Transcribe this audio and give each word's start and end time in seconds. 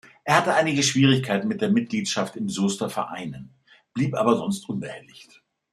Er 0.23 0.35
hatte 0.35 0.55
einige 0.55 0.81
Schwierigkeiten 0.81 1.47
mit 1.47 1.61
der 1.61 1.69
Mitgliedschaft 1.69 2.35
in 2.35 2.49
Soester 2.49 2.89
Vereinen, 2.89 3.53
blieb 3.93 4.15
aber 4.15 4.35
sonst 4.35 4.67
unbehelligt. 4.67 5.43